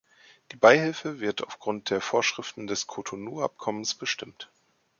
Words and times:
Die 0.51 0.55
Beihilfe 0.55 1.19
wird 1.19 1.43
aufgrund 1.45 1.91
der 1.91 2.01
Vorschriften 2.01 2.65
des 2.65 2.87
Cotonou-Abkommens 2.87 3.93
bestimmt. 3.93 4.49